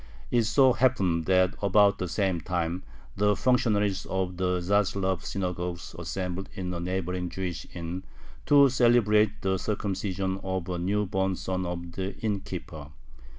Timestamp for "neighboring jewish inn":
6.79-8.01